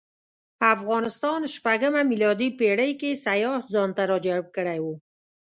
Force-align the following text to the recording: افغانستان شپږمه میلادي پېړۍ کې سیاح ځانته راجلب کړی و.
افغانستان 0.73 1.39
شپږمه 1.55 2.01
میلادي 2.11 2.49
پېړۍ 2.59 2.91
کې 3.01 3.19
سیاح 3.25 3.59
ځانته 3.73 4.03
راجلب 4.11 4.45
کړی 4.55 4.79
و. 4.81 4.85